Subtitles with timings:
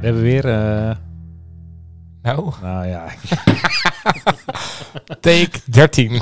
[0.00, 0.44] We hebben weer...
[0.48, 0.96] eh,
[2.22, 3.06] Nou, nou ja,
[5.20, 6.20] take 13.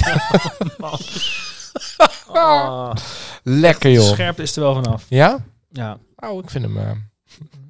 [2.33, 2.95] Ah,
[3.43, 4.05] Lekker joh.
[4.13, 5.05] scherp is er wel vanaf.
[5.09, 5.39] Ja?
[5.71, 6.79] Ja, Nou, ik vind hem...
[6.79, 6.91] eh,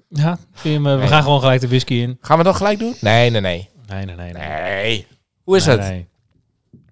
[0.08, 2.18] ja vind je hem, eh, we gaan gewoon gelijk de whisky in.
[2.20, 2.94] Gaan we dat gelijk doen?
[3.00, 3.68] Nee, nee, nee.
[3.86, 4.32] Nee, nee, nee.
[4.32, 4.48] nee.
[4.48, 5.06] Nee.
[5.44, 5.88] Hoe is Nee, het?
[5.88, 6.08] nee.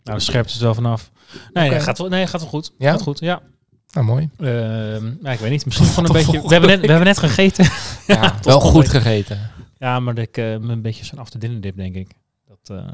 [0.05, 1.11] Nou, de scherpte is er wel vanaf.
[1.53, 2.73] Nee, gaat wel, nee, gaat wel goed.
[2.79, 2.91] Ja?
[2.91, 3.43] Gaat goed, ja.
[3.95, 4.29] Nou, mooi.
[4.39, 5.65] Ehm, ja, ik weet niet.
[5.65, 6.43] Misschien gewoon een beetje...
[6.43, 7.69] We hebben, net, we hebben net gegeten.
[8.07, 9.51] Ja, wel goed gegeten.
[9.79, 12.11] Ja, maar ik eh, me een beetje zo'n af de dip, denk ik.
[12.49, 12.87] Dat, eh,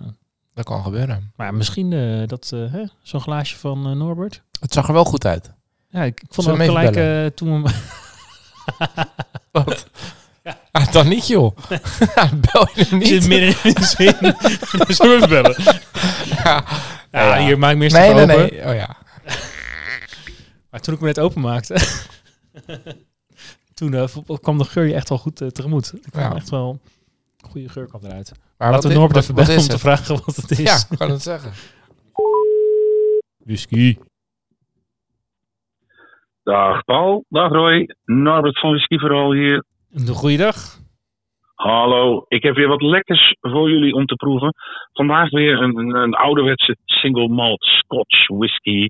[0.54, 1.32] Dat kan gebeuren.
[1.36, 4.42] maar misschien eh, dat eh, hè, zo'n glaasje van eh, Norbert.
[4.60, 5.50] Het zag er wel goed uit.
[5.90, 7.70] Ja, ik, vond het gelijk eh, toen we...
[9.52, 9.86] Wat?
[10.72, 11.56] Ah, dan niet joh.
[12.14, 13.28] Ja, Bel je hem Ik zit niet?
[13.28, 14.14] midden in de zin.
[14.86, 15.56] Dus we bellen.
[16.44, 16.64] Ja.
[17.12, 17.44] Ja, Ja.
[17.44, 18.66] hier maak ik me eerst Nee, nee, nee.
[18.68, 18.96] Oh ja.
[20.70, 21.74] Maar toen ik me net openmaakte...
[23.74, 24.04] toen eh,
[24.40, 25.92] kwam de geur je echt wel goed eh, tegemoet.
[26.04, 26.34] Ik kwam Ja.
[26.34, 26.78] echt wel...
[27.40, 28.32] Een goede geur kwam eruit.
[28.58, 30.58] Maar Laten we Norbert even bellen om te vragen wat het is.
[30.58, 31.52] Ja, ik kan het zeggen.
[33.44, 33.96] Whisky.
[36.42, 39.64] Dag Paul, dag Roy, Norbert van Whisky Vooral hier.
[39.90, 40.78] Een goede dag.
[41.54, 44.54] Hallo, ik heb weer wat lekkers voor jullie om te proeven.
[44.92, 48.86] Vandaag weer een, een, een ouderwetse single malt Scotch whisky.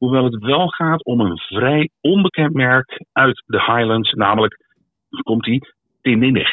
[0.00, 4.56] Hoewel het wel gaat om een vrij onbekend merk uit de Highlands, namelijk,
[5.22, 5.60] komt die,
[6.00, 6.50] Tinninnig.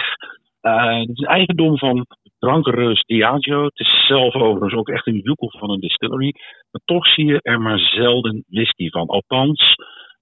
[0.62, 2.06] Eh het is eigendom van
[2.40, 3.64] drankenreus Diageo.
[3.64, 6.34] Het is zelf overigens ook echt een joekel van een distillery.
[6.72, 9.08] Maar toch zie je er maar zelden whisky van.
[9.08, 9.76] Althans,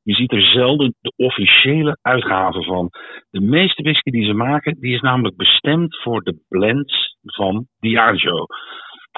[0.03, 2.89] je ziet er zelden de officiële uitgave van.
[3.29, 8.45] De meeste whisky die ze maken, die is namelijk bestemd voor de blends van Diageo.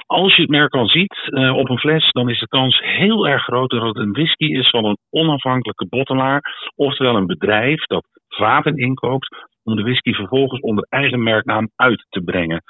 [0.06, 3.28] Als je het merk al ziet eh, op een fles, dan is de kans heel
[3.28, 6.70] erg groot dat het een whisky is van een onafhankelijke bottelaar.
[6.74, 12.20] Oftewel een bedrijf dat vaten inkoopt om de whisky vervolgens onder eigen merknaam uit te
[12.20, 12.62] brengen.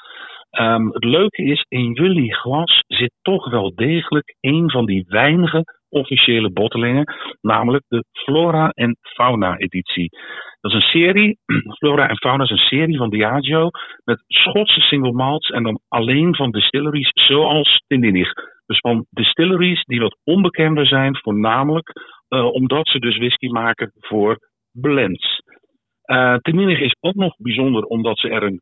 [0.50, 5.64] Ehm, het leuke is, in jullie glas zit toch wel degelijk een van die weinige
[5.88, 10.10] officiële bottelingen, namelijk de Flora en Fauna editie.
[10.60, 11.38] Dat is een serie,
[11.78, 13.70] Flora en Fauna is een serie van Diageo
[14.04, 18.32] met Schotse single malts en dan alleen van distilleries zoals Tindinig.
[18.66, 21.92] Dus van distilleries die wat onbekender zijn, voornamelijk
[22.28, 24.38] eh, omdat ze dus whisky maken voor
[24.72, 25.40] blends.
[26.06, 26.36] Uh,
[26.80, 28.60] is ook nog bijzonder omdat ze er een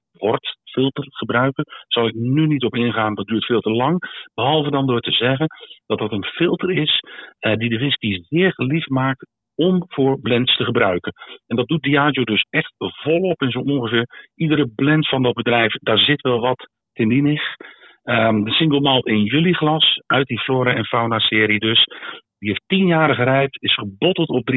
[0.76, 1.64] wortfilter gebruiken.
[1.88, 3.98] Zal ik nu niet op ingaan, dat duurt veel te lang.
[4.34, 5.46] Behalve dan door te zeggen
[5.86, 7.00] dat dat een filter is
[7.38, 11.12] eh, die de whisky zeer geliefd maakt om voor blends te gebruiken.
[11.46, 15.72] En dat doet Diageo dus echt volop in zo ongeveer iedere blend van dat bedrijf.
[15.72, 17.42] Daar zit wel wat Tindinig.
[18.04, 21.84] Um, de single malt in jullie glas uit die Flora en Fauna serie dus.
[22.38, 24.56] Die heeft 10 jaar gerijpt, is gebotteld op 43%.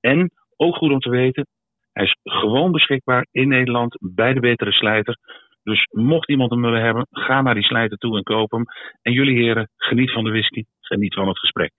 [0.00, 1.46] En, ook goed om te weten,
[1.96, 5.18] hij is gewoon beschikbaar in Nederland bij de betere slijter.
[5.62, 8.64] Dus mocht iemand hem willen hebben, ga naar die slijter toe en koop hem.
[9.02, 11.72] En jullie heren, geniet van de whisky, geniet van het gesprek.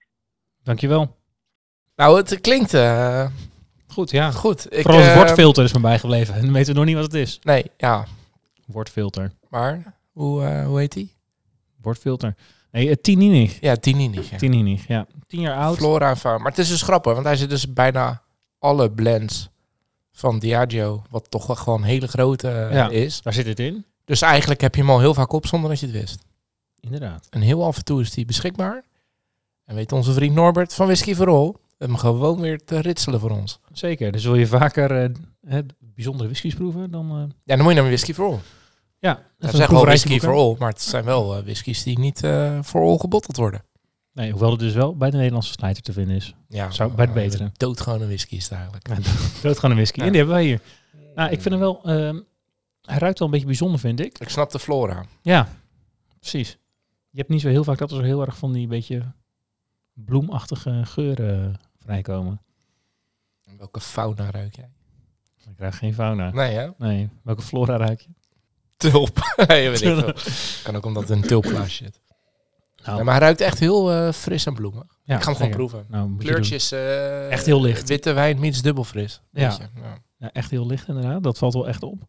[0.63, 1.15] Dankjewel.
[1.95, 3.25] Nou, het klinkt eh,
[3.87, 4.31] Goed, ja.
[4.31, 4.73] goed.
[4.73, 6.33] Ik, Vooral het eh, woordfilter is me bijgebleven.
[6.35, 7.39] En dan weten we nog niet wat het is.
[7.43, 8.05] Nee, ja.
[8.65, 9.31] Woordfilter.
[9.49, 11.15] Maar, hoe, eh, hoe heet die?
[11.81, 12.35] Woordfilter.
[12.71, 13.59] Nee, het Tininig.
[13.61, 14.29] Ja, Tininig.
[14.29, 14.37] Ja.
[14.37, 15.05] Tininig, ja.
[15.27, 15.77] Tien jaar oud.
[15.77, 16.37] Flora en Fauna.
[16.37, 18.21] Maar het is dus grappig, want hij zit dus bijna
[18.59, 19.55] alle blends
[20.17, 22.89] van Diageo, wat toch wel gewoon een hele grote eh, Ja.
[22.89, 23.21] is.
[23.21, 23.85] Daar zit het in.
[24.05, 26.19] Dus eigenlijk heb je hem al heel vaak op zonder dat je het wist.
[26.79, 27.27] Inderdaad.
[27.29, 28.83] En heel af en toe is die beschikbaar.
[29.65, 33.29] En weet onze vriend Norbert van Whisky for All hem gewoon weer te ritselen voor
[33.31, 33.59] ons.
[33.71, 34.11] Zeker.
[34.11, 35.09] Dus wil je vaker eh,
[35.47, 37.09] hè, bijzondere whiskies proeven, dan...
[37.11, 38.39] eh, Ja, dan moet je naar Whisky for All.
[38.99, 40.33] ja, Dat zeggen wel Whisky for.
[40.33, 42.19] All, maar het zijn wel whiskies die niet
[42.61, 43.61] voor all gebotteld worden.
[44.17, 46.35] Nee, hoewel het dus wel bij de Nederlandse slijter te vinden is.
[46.47, 47.51] Ja, Zou- bij de eh, betere.
[47.57, 48.87] Doodgewone whisky is het eigenlijk.
[48.87, 48.95] Ja,
[49.41, 49.99] dood gewoon een whisky.
[49.99, 50.05] Ja.
[50.05, 50.61] En die hebben wij hier.
[51.15, 51.81] Nou, ik vind hem wel...
[51.83, 52.19] ehm,
[52.81, 54.19] hij ruikt wel een beetje bijzonder, vind ik.
[54.19, 55.05] Ik snap de flora.
[55.21, 55.47] Ja,
[56.19, 56.57] precies.
[57.09, 59.01] Je hebt niet zo heel vaak dat er zo heel erg van die beetje
[59.93, 62.41] bloemachtige geuren vrijkomen.
[63.57, 64.69] Welke fauna ruik jij?
[65.49, 66.31] Ik krijg geen fauna.
[66.31, 66.69] Nee, hè?
[66.77, 67.09] Nee.
[67.23, 68.09] Welke flora ruik je?
[68.77, 69.17] Tulp.
[69.47, 70.13] nee, weet ik veel.
[70.63, 71.99] Kan ook omdat het een tulpglaasje zit.
[72.87, 74.83] Nou, Ja, maar hij ruikt echt heel eh, fris en bloemig.
[75.03, 75.85] ja, ik ga hem gewoon proeven.
[75.89, 76.17] Nou.
[76.17, 76.71] Kleurtjes.
[76.71, 77.87] eh, Echt heel licht.
[77.87, 79.21] Witte wijn meets dubbel fris.
[79.31, 79.57] Ja.
[79.75, 79.97] Ja.
[80.17, 81.23] Ja, echt heel licht inderdaad.
[81.23, 82.01] Dat valt wel echt op.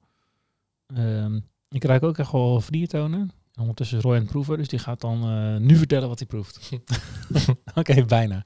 [0.94, 1.38] Ehm,
[1.70, 3.20] ik ruik ook echt wel vliertonen.
[3.20, 6.18] En Ondertussen is Roy aan het proeven, dus die gaat dan eh, nu vertellen wat
[6.18, 6.70] hij proeft.
[7.74, 8.44] Oké, bijna.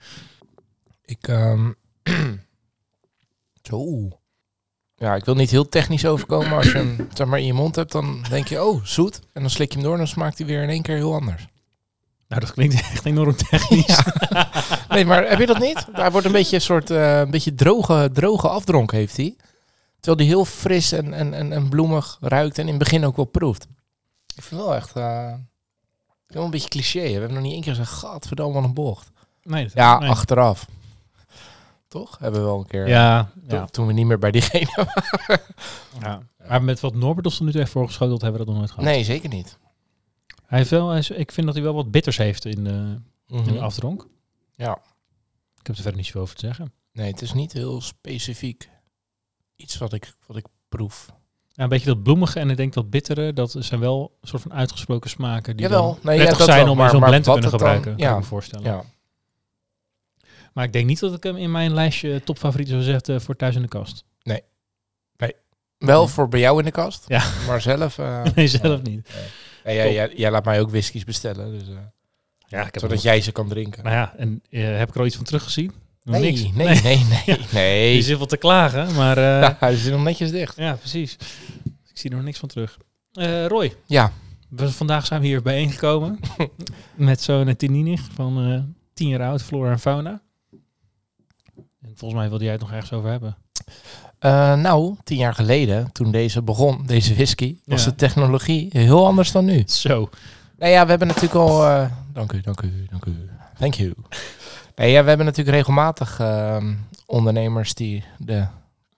[1.05, 1.71] Ik, ehm,
[3.69, 4.09] zo.
[4.95, 7.53] Ja, ik wil niet heel technisch overkomen, maar als je hem zeg maar, in je
[7.53, 9.21] mond hebt, dan denk je, oh, zoet.
[9.33, 11.15] En dan slik je hem door en dan smaakt hij weer in één keer heel
[11.15, 11.47] anders.
[12.33, 13.99] Nou, dat klinkt echt enorm technisch.
[14.89, 15.87] Nee, maar heb je dat niet?
[15.95, 19.37] Daar wordt een beetje een soort eh, een beetje droge, droge afdronk heeft hij.
[20.01, 23.17] Terwijl die heel fris en, en, en, en bloemig ruikt en in het begin ook
[23.17, 23.67] wel proeft.
[24.37, 24.97] Ik vind wel echt...
[24.97, 25.33] eh
[26.27, 26.99] wel een beetje cliché.
[27.01, 27.07] hè.
[27.07, 29.11] We hebben nog niet één keer gezegd, gadverdamme wat een bocht.
[29.43, 30.11] Nee, dat- Ja, nee.
[30.11, 30.67] achteraf.
[31.89, 32.19] Toch?
[32.19, 32.89] Hebben we wel een keer...
[32.89, 35.41] Ja, Toen, ja, toen we niet meer bij diegene waren.
[36.01, 36.21] ja.
[36.49, 38.75] Maar met wat Norbert ons er nu toe heeft voorgeschoteld, hebben we dat nog nooit
[38.75, 38.91] gehad.
[38.95, 39.59] Nee, zeker niet.
[40.53, 43.61] Hij heeft wel, ik vind dat hij wel wat bitters heeft in de, in de
[43.61, 44.07] afdronk.
[44.55, 44.73] Ja.
[45.61, 46.73] Ik heb er verder niet zoveel over te zeggen.
[46.93, 48.69] Nee, het is niet heel specifiek
[49.57, 51.07] iets wat ik, wat ik proef.
[51.49, 54.43] Ja, een beetje dat bloemige en ik denk dat bittere, dat zijn wel een soort
[54.43, 55.83] van uitgesproken smaken die Jawel.
[55.83, 57.91] dan Nee, prettig dat zijn wel, om maar- in zo'n blend te kunnen dan- gebruiken,
[57.97, 58.13] kan ja.
[58.13, 58.65] ik me voorstellen.
[58.71, 58.85] Ja.
[60.53, 63.55] Maar ik denk niet dat ik hem in mijn lijstje topfavorieten zou zetten voor thuis
[63.57, 64.05] in de kast.
[65.85, 66.09] Wel Nee.
[66.09, 67.05] voor bij jou in de kast.
[67.09, 67.31] Ja.
[67.47, 67.99] Maar zelf...
[67.99, 69.09] eh, Nee, zelf niet.
[69.65, 71.59] Ja, jij, jij, jij laat mij ook whiskies bestellen.
[71.59, 71.75] Dus, eh,
[72.47, 73.85] Ja, ik heb zodat jij ze kan drinken.
[73.85, 75.73] Nou ja, en eh, heb ik er al iets van teruggezien?
[76.03, 76.41] Nog nee, niks.
[76.55, 77.95] nee, nee, nee, nee.
[77.97, 79.57] Je zit wel te klagen, maar eh, Ja, ja.
[79.61, 80.55] hij zit nog netjes dicht.
[80.55, 81.17] precies.
[81.65, 82.79] Ik zie er nog niks van terug.
[83.13, 84.13] Eh, Roy, Ja,
[84.49, 86.19] we, vandaag zijn we hier bijeengekomen
[86.95, 88.61] met zo'n Tininig van eh
[88.95, 90.23] 10 jaar oud, Flora en Fauna.
[91.81, 93.37] En volgens mij wilde jij het nog ergens over hebben.
[94.23, 97.91] Eh, nou, tien jaar geleden, toen deze begon, deze whisky, was Ja.
[97.91, 99.63] de technologie heel anders dan nu.
[99.67, 100.09] Zo.
[100.59, 101.67] Nou ja, we hebben natuurlijk al...
[101.67, 103.29] eh, dank u, dank u, dank u.
[103.59, 103.95] Thank you.
[104.77, 106.75] Nee, ja, we hebben natuurlijk regelmatig ehm,
[107.07, 108.47] ondernemers die de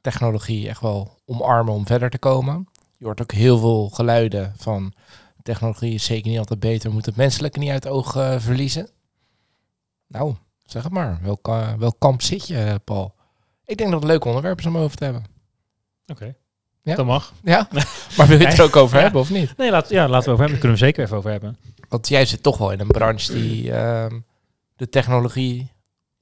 [0.01, 2.69] technologie echt wel omarmen om verder te komen.
[2.97, 4.93] Je hoort ook heel veel geluiden van
[5.43, 8.89] technologie is zeker niet altijd beter, we moeten het menselijke niet uit het oog verliezen.
[10.09, 10.35] Nou,
[10.65, 11.19] zeg het maar.
[11.23, 13.15] Welk, eh, welk kamp zit je, Paul?
[13.67, 15.25] Ik denk dat het een leuk onderwerp is om over te hebben.
[16.07, 16.35] Oké.
[16.83, 16.95] Ja.
[16.95, 17.33] Dat mag.
[17.43, 17.69] Ja?
[18.17, 19.03] Maar wil je het er ook over Ja.
[19.03, 19.57] hebben of niet?
[19.57, 20.49] Nee, laat, ja, laten we over hebben.
[20.49, 21.59] Daar kunnen we zeker even over hebben.
[21.89, 24.21] Want jij zit toch wel in een branche die ehm,
[24.77, 25.73] de technologie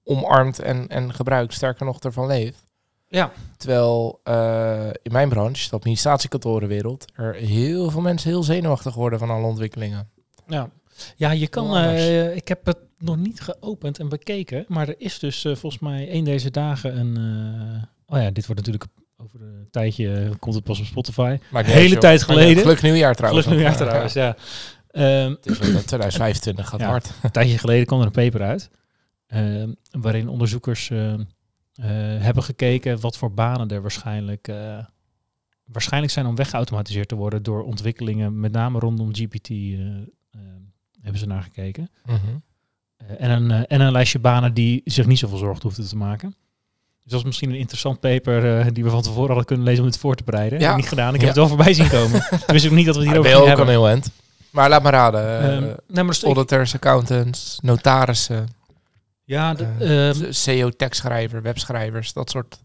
[0.04, 2.62] omarmt en, en gebruikt, sterker nog ervan leeft.
[3.08, 3.32] Ja.
[3.56, 9.30] Terwijl eh, in mijn branche, de administratiekantorenwereld, er heel veel mensen heel zenuwachtig worden van
[9.30, 10.10] alle ontwikkelingen.
[10.46, 10.70] Ja,
[11.16, 11.76] ja je kan.
[11.76, 15.82] Eh, ik heb het nog niet geopend en bekeken, maar er is dus eh, volgens
[15.82, 17.16] mij één deze dagen een.
[17.16, 21.38] eh, oh ja, dit wordt natuurlijk over een tijdje eh, komt het pas op Spotify.
[21.50, 22.56] Maar Hele tijd geleden.
[22.62, 23.46] Gelukkig nieuwjaar trouwens.
[23.46, 24.36] Gelukkig nieuwjaar Ja, trouwens, ja.
[24.90, 26.86] Ehm, Het is wel- 2025 gaat Ja.
[26.86, 27.10] hard.
[27.22, 28.70] een tijdje geleden kwam er een paper uit,
[29.26, 31.20] ehm, waarin onderzoekers eh, eh,
[32.22, 34.78] hebben gekeken wat voor banen er waarschijnlijk, eh,
[35.64, 40.00] waarschijnlijk zijn om weggeautomatiseerd te worden door ontwikkelingen, met name rondom GPT, eh, eh,
[41.00, 41.88] hebben ze naar gekeken.
[42.04, 42.14] Mhm.
[42.14, 42.20] Eh,
[43.18, 46.34] en, een, eh, en een lijstje banen die zich niet zoveel zorgen hoefden te maken.
[47.02, 49.84] Dus dat is misschien een interessant paper eh, die we van tevoren hadden kunnen lezen
[49.84, 50.58] om dit voor te bereiden.
[50.58, 50.64] Ja.
[50.64, 51.14] Heb ik niet gedaan.
[51.14, 51.26] Ik Ja.
[51.26, 52.20] heb het wel voorbij zien komen.
[52.30, 53.68] Toen wist ik ook niet dat we het Ah, hierover hebben.
[53.68, 54.10] heel end.
[54.50, 55.40] Maar laat raden.
[55.40, 55.60] eh,
[55.94, 58.48] maar dus ik- auditors, accountants, notarissen,
[59.24, 62.58] ja, de- eh, ehm, SEO-tekstschrijver, webschrijvers, dat soort.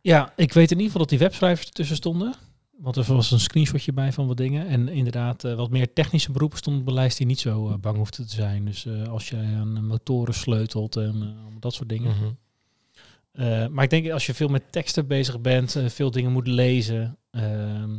[0.00, 2.34] ja, ik weet in ieder geval dat die webschrijvers ertussen stonden.
[2.78, 4.66] Want er was een screenshotje bij van wat dingen.
[4.66, 7.74] En inderdaad, eh, wat meer technische beroepen stonden op de lijst die niet zo eh,
[7.74, 8.64] bang hoefden te zijn.
[8.64, 12.14] Dus eh, als je aan motoren sleutelt en dat soort dingen.
[12.16, 13.72] Mhm.
[13.72, 17.98] Maar ik denk als je veel met teksten bezig bent, veel dingen moet lezen, ehm,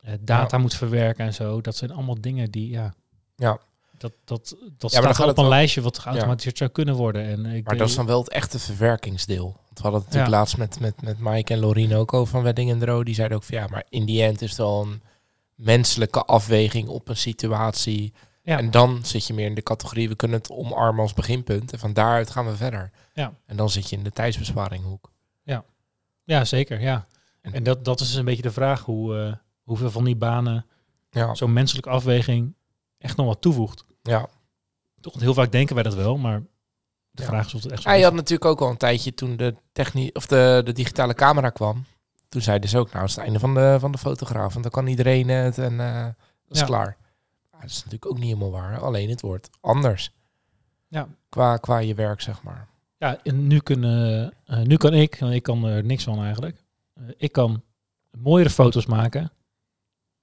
[0.00, 2.94] eh, data moet verwerken en zo, dat zijn allemaal dingen die, ja,
[3.36, 3.58] Ja.
[3.98, 7.22] dat, dat, dat dan staat op een wel- lijstje wat geautomatiseerd zou kunnen worden.
[7.22, 9.56] En ik Maar denk- dat is dan wel het echte verwerkingsdeel.
[9.78, 10.38] We hadden het natuurlijk Ja.
[10.38, 13.04] laatst met, met, met Mike en Lorien ook over van Wedding en Dro.
[13.04, 15.02] Die zeiden ook van ja, maar in die end is het wel een
[15.54, 18.12] menselijke afweging op een situatie.
[18.42, 18.58] Ja.
[18.58, 21.72] En dan zit je meer in de categorie, we kunnen het omarmen als beginpunt.
[21.72, 22.90] En van daaruit gaan we verder.
[23.12, 23.32] Ja.
[23.46, 25.10] En dan zit je in de tijdsbesparinghoek.
[26.24, 27.06] Ja, zeker, ja.
[27.40, 29.32] En- En dat, dat is een beetje de vraag, hoe, eh,
[29.62, 30.66] hoeveel van die banen
[31.10, 32.54] Ja, zo'n menselijke afweging
[32.98, 33.84] echt nog wat toevoegt.
[34.02, 34.28] ja.
[35.00, 36.42] Toch, heel vaak denken wij dat wel, maar
[37.18, 37.28] de Ja.
[37.28, 38.04] vraag is of het echt zo Hij is.
[38.04, 41.84] had natuurlijk ook al een tijdje toen de, technie of de, de digitale camera kwam.
[42.28, 44.50] Toen zeiden ze ook, nou, het is het einde van de, van de fotograaf.
[44.52, 46.14] Want dan kan iedereen het en eh, dat
[46.48, 46.66] is Ja.
[46.66, 46.96] klaar.
[47.50, 48.80] Maar dat is natuurlijk ook niet helemaal waar.
[48.80, 50.12] Alleen het wordt anders.
[50.88, 51.08] Ja.
[51.28, 52.68] Qua, qua je werk, zeg maar.
[52.96, 56.64] Ja, en nu, kunnen, eh, nu kan ik, want ik kan er niks van eigenlijk.
[56.94, 57.62] Eh, ik kan
[58.18, 59.30] mooiere foto's maken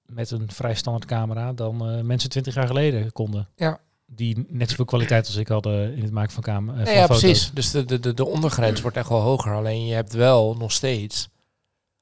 [0.05, 3.49] met een vrij standaard camera dan mensen 20 jaar geleden konden.
[3.55, 3.79] Ja.
[4.07, 7.19] Die net zoveel kwaliteit als ik hadden in het maken van, Nee, van ja, foto's.
[7.19, 7.51] precies.
[7.53, 9.53] Dus de, de, de, de ondergrens wordt echt wel hoger.
[9.55, 11.29] Alleen je hebt wel nog steeds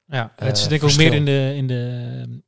[0.05, 2.41] Ja, het eh, denk ik ook meer in de, in de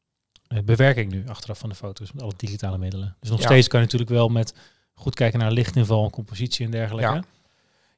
[0.48, 3.16] eh, bewerking nu achteraf van de foto's met alle digitale middelen.
[3.20, 3.46] Dus nog Ja.
[3.46, 4.54] steeds kan je natuurlijk wel met
[4.94, 7.14] goed kijken naar lichtinval, compositie en dergelijke.
[7.14, 7.24] Ja.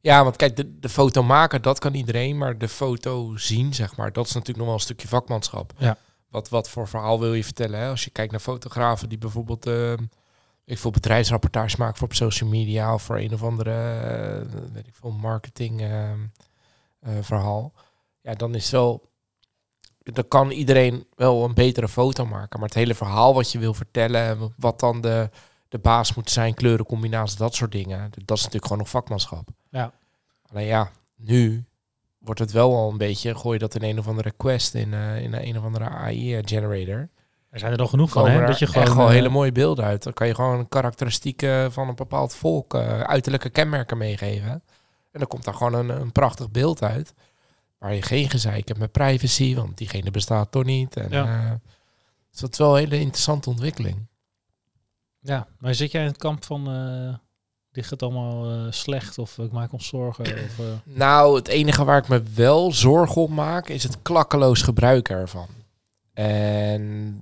[0.01, 2.37] Ja, want kijk, de, de foto maken, dat kan iedereen.
[2.37, 5.73] Maar de foto zien, zeg maar, dat is natuurlijk nog wel een stukje vakmanschap.
[5.77, 5.97] Ja.
[6.29, 7.79] Wat, wat voor verhaal wil je vertellen?
[7.79, 7.89] Hè?
[7.89, 9.65] Als je kijkt naar fotografen die bijvoorbeeld...
[9.65, 9.93] eh,
[10.67, 12.93] ik veel bedrijfsrapportage maken voor op social media...
[12.93, 16.17] of voor een of andere, eh, weet ik veel, marketing eh, eh,
[17.21, 17.73] verhaal.
[18.21, 19.09] Ja, dan is wel...
[20.03, 22.59] Dan kan iedereen wel een betere foto maken.
[22.59, 24.21] Maar het hele verhaal wat je wil vertellen...
[24.21, 25.29] en wat dan de,
[25.69, 27.99] de baas moet zijn, kleurencombinaties, dat soort dingen.
[27.99, 29.49] Dat is natuurlijk gewoon nog vakmanschap.
[29.69, 29.93] Ja.
[30.49, 31.65] Alleen ja, nu
[32.17, 34.93] wordt het wel al een beetje, gooi je dat in een of andere quest in,
[34.93, 37.09] eh, in een of andere AI-generator.
[37.49, 38.45] Er zijn er al genoeg van, hè?
[38.45, 40.03] Dat je gewoon, gewoon eh, hele mooie beelden uit.
[40.03, 44.51] Dan kan je gewoon karakteristieken van een bepaald volk, eh, uiterlijke kenmerken meegeven.
[45.11, 47.13] En dan komt daar gewoon een, een prachtig beeld uit.
[47.77, 50.95] Waar je geen gezeik hebt met privacy, want diegene bestaat toch niet.
[50.97, 51.25] En, Ja.
[51.45, 51.51] eh,
[52.31, 54.07] dus dat is wel een hele interessante ontwikkeling.
[55.19, 56.63] Ja, maar zit jij in het kamp van...
[57.71, 60.25] ligt het allemaal slecht of ik maak ons zorgen?
[60.45, 65.15] Of, Nou, het enige waar ik me wel zorgen om maak, is het klakkeloos gebruiken
[65.15, 65.47] ervan.
[66.13, 67.21] En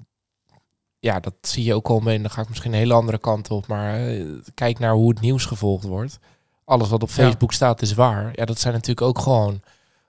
[1.06, 2.16] ja, dat zie je ook al mee.
[2.16, 3.68] En dan ga ik misschien een hele andere kant op.
[3.68, 6.20] Maar eh, kijk naar hoe het nieuws gevolgd wordt.
[6.66, 7.14] Alles wat op Ja.
[7.16, 8.32] Facebook staat is waar.
[8.34, 9.62] Ja, dat zijn natuurlijk ook gewoon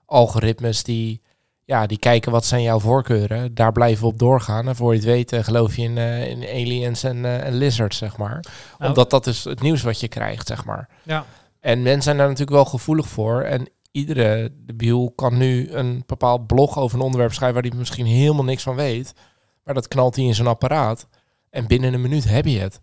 [0.07, 1.21] algoritmes die,
[1.65, 3.55] ja, die kijken wat zijn jouw voorkeuren.
[3.55, 4.69] Daar blijven we op doorgaan.
[4.69, 7.97] En voor je het weet eh, geloof je in, eh, in aliens en, en lizards,
[7.97, 8.45] zeg maar.
[8.79, 10.89] Nou, Omdat dat is het nieuws wat je krijgt, zeg maar.
[11.03, 11.25] ja.
[11.61, 13.43] En mensen zijn daar natuurlijk wel gevoelig voor.
[13.43, 18.07] En iedere debiel kan nu een bepaald blog over een onderwerp schrijven waar hij misschien
[18.07, 19.15] helemaal niks van weet.
[19.67, 21.07] Maar dat knalt hij in zijn apparaat.
[21.51, 22.81] En binnen een minuut heb je het.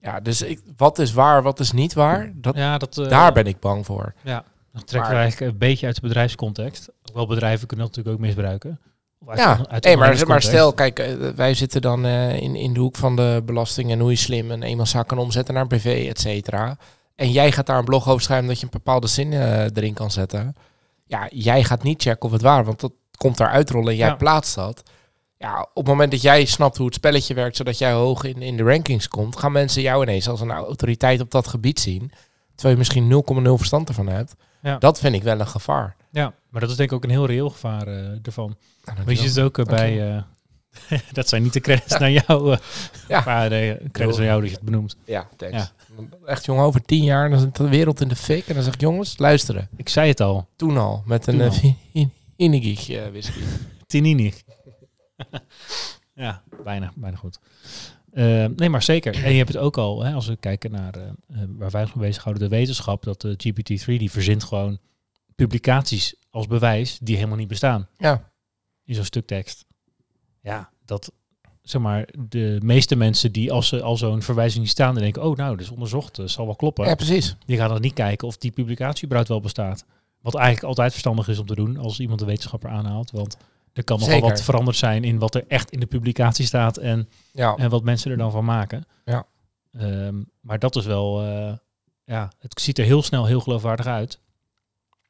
[0.00, 2.32] Ja, dus ik, wat is waar, wat is niet waar?
[2.34, 2.98] Dat, ja, dat...
[2.98, 4.14] eh, daar ben ik bang voor.
[4.22, 6.88] Ja, dat trekken we eigenlijk een beetje uit de bedrijfscontext.
[7.14, 8.80] Wel bedrijven kunnen dat natuurlijk ook misbruiken.
[9.26, 12.80] Uit- Ja, uit hey, maar, stel, kijk, eh, wij zitten dan eh, in, in de
[12.80, 16.06] hoek van de belasting en hoe je slim een eenmanszaak kan omzetten naar een BV,
[16.08, 16.76] et cetera.
[17.14, 19.32] En jij gaat daar een blog over schrijven dat je een bepaalde zin
[19.74, 20.54] erin kan zetten.
[21.06, 24.08] Ja, jij gaat niet checken of het waar, want dat komt daar uitrollen en jij
[24.08, 24.14] Ja.
[24.14, 24.82] plaatst dat.
[25.44, 28.42] Ja, op het moment dat jij snapt hoe het spelletje werkt, zodat jij hoog in,
[28.42, 32.12] in de rankings komt, gaan mensen jou ineens als een autoriteit op dat gebied zien.
[32.54, 34.34] Terwijl je misschien 0,0 verstand ervan hebt.
[34.62, 34.78] Ja.
[34.78, 35.96] Dat vind ik wel een gevaar.
[36.10, 38.56] Ja, maar dat is denk ik ook een heel reëel gevaar eh, ervan.
[38.84, 40.14] Nou, Maar je ziet het ook eh, bij...
[40.14, 40.22] Eh,
[41.12, 42.56] dat zijn niet de credits naar jou.
[43.08, 43.22] Ja.
[43.24, 44.96] Maar de credits naar jou dat je het benoemt.
[45.04, 45.72] Ja, thanks.
[46.24, 48.48] Echt jongen, over tien jaar dan is de wereld in de fik.
[48.48, 49.68] En dan zeg ik, jongens, luisteren.
[49.76, 50.48] Ik zei het al.
[50.56, 52.10] Toen al, met een Toen uh, al.
[52.36, 53.40] Eh, whisky.
[53.86, 54.32] Tinini.
[56.14, 57.38] ja, bijna, bijna goed.
[58.14, 59.24] Eh, nee, maar zeker.
[59.24, 61.82] En je hebt het ook al, hè, als we kijken naar eh, eh, waar wij
[61.82, 64.78] ons mee bezighouden, de wetenschap, dat de GPT-3 die verzint gewoon
[65.34, 68.32] publicaties als bewijs die helemaal niet bestaan Ja,
[68.84, 69.64] in zo'n stuk tekst.
[70.40, 71.12] Ja, dat
[71.62, 75.22] zeg maar de meeste mensen die als ze al zo'n verwijzing niet staan, dan denken,
[75.22, 76.86] oh nou, dus onderzocht, dat zal wel kloppen.
[76.86, 77.36] ja, precies.
[77.46, 79.84] Die gaan dan niet kijken of die publicatie überhaupt wel bestaat.
[80.20, 83.10] Wat eigenlijk altijd verstandig is om te doen als iemand een wetenschapper aanhaalt.
[83.10, 83.36] Want
[83.74, 87.08] er kan nogal wat veranderd zijn in wat er echt in de publicatie staat en,
[87.32, 88.84] Ja, en wat mensen er dan van maken.
[89.04, 89.26] Ja.
[89.72, 91.56] Ehm, maar dat is wel, eh,
[92.04, 94.20] ja, het ziet er heel snel heel geloofwaardig uit.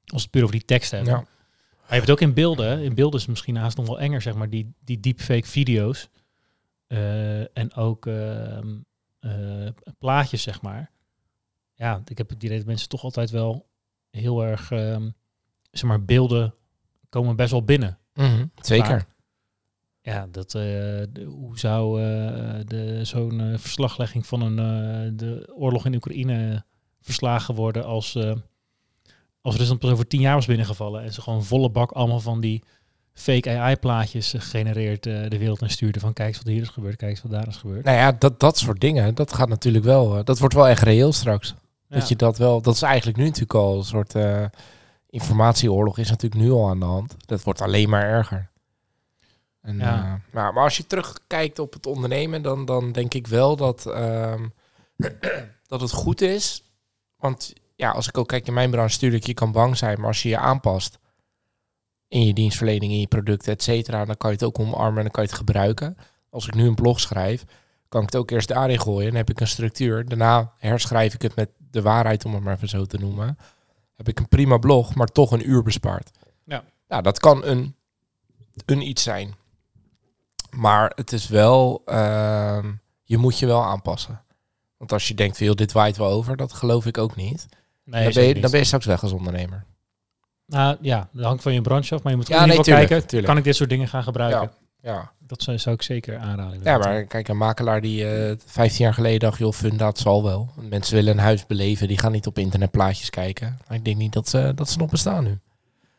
[0.06, 1.12] Als het puur over die tekst hebben.
[1.12, 1.18] ja.
[1.18, 2.82] Maar je hebt het ook in beelden.
[2.82, 6.08] In beelden is het misschien haast nog wel enger, zeg maar, die, die deepfake video's.
[6.86, 8.76] Eh, en ook ehm,
[9.20, 9.68] eh,
[9.98, 10.90] plaatjes, zeg maar.
[11.74, 13.68] Ja, ik heb het idee dat mensen toch altijd wel
[14.10, 15.10] heel erg, ehm,
[15.70, 16.54] zeg maar, beelden
[17.08, 17.98] komen best wel binnen.
[18.14, 19.04] Mhm, Zeker.
[20.02, 22.00] Ja, dat, eh, de- hoe zou
[22.64, 26.64] de, zo'n eh, verslaglegging van een, de oorlog in Oekraïne
[27.00, 28.18] verslagen worden als,
[29.40, 32.40] als Rusland pas over tien jaar was binnengevallen en ze gewoon volle bak allemaal van
[32.40, 32.62] die
[33.14, 37.10] fake AI-plaatjes gegenereerd de wereld in stuurden van kijk eens wat hier is gebeurd, kijk
[37.10, 37.84] eens wat daar is gebeurd.
[37.84, 41.12] Nou ja, dat, dat soort dingen, dat gaat natuurlijk wel, dat wordt wel echt reëel
[41.12, 41.54] straks.
[41.88, 44.14] Dat je dat wel, dat is eigenlijk nu natuurlijk al een soort
[45.14, 47.14] informatieoorlog is natuurlijk nu al aan de hand.
[47.26, 48.50] Dat wordt alleen maar erger.
[49.60, 49.98] En, Ja.
[50.04, 53.86] eh, maar, maar als je terugkijkt op het ondernemen, dan, dan denk ik wel dat,
[53.86, 54.46] ehm,
[55.72, 56.62] dat het goed is.
[57.16, 60.06] Want ja, als ik ook kijk in mijn branche, natuurlijk, je kan bang zijn, maar
[60.08, 60.98] als je je aanpast
[62.08, 65.02] in je dienstverlening, in je producten, et cetera, dan kan je het ook omarmen en
[65.02, 65.96] dan kan je het gebruiken.
[66.30, 67.44] Als ik nu een blog schrijf,
[67.88, 69.06] kan ik het ook eerst daarin gooien.
[69.06, 70.08] Dan heb ik een structuur.
[70.08, 73.38] Daarna herschrijf ik het met de waarheid, om het maar even zo te noemen.
[73.96, 76.10] Heb ik een prima blog, maar toch een uur bespaard.
[76.44, 76.64] Ja.
[76.88, 77.74] Nou, dat kan een,
[78.66, 79.34] een iets zijn.
[80.50, 82.72] Maar het is wel, ehm,
[83.02, 84.22] je moet je wel aanpassen.
[84.76, 87.46] Want als je denkt, veel dit waait wel over, dat geloof ik ook niet.
[87.84, 89.64] Nee, dan, ben je, dan ben je straks weg als ondernemer.
[90.46, 93.06] Nou ja, dat hangt van je branche af, maar je moet Ja, nee, tuurlijk, kijken,
[93.06, 93.28] tuurlijk.
[93.28, 94.40] kan ik dit soort dingen gaan gebruiken?
[94.40, 94.52] Ja.
[94.84, 95.12] Ja.
[95.26, 96.60] Dat zou, ik zeker aanraden.
[96.62, 100.48] ja, maar kijk, een makelaar die eh 15 jaar geleden dacht, joh, Fundaat zal wel.
[100.68, 103.58] Mensen willen een huis beleven, die gaan niet op internetplaatjes kijken.
[103.68, 105.38] Maar ik denk niet dat ze, dat ze nog bestaan nu.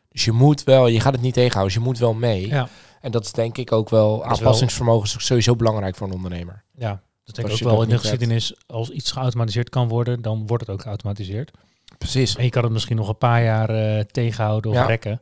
[0.08, 2.48] Dus je moet wel, je gaat het niet tegenhouden, dus je moet wel mee.
[2.48, 2.68] Ja.
[3.00, 6.62] En dat is denk ik ook wel, aanpassingsvermogen is sowieso belangrijk voor een ondernemer.
[6.74, 8.00] Ja, dat denk ik ook wel in de hebt.
[8.00, 8.54] geschiedenis.
[8.66, 11.50] Als iets geautomatiseerd kan worden, dan wordt het ook geautomatiseerd.
[11.98, 12.36] Precies.
[12.36, 14.86] En je kan het misschien nog een paar jaar eh, tegenhouden of Ja.
[14.86, 15.20] rekken.